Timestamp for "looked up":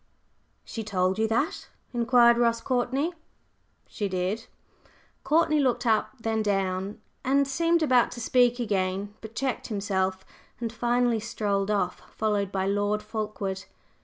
5.59-6.13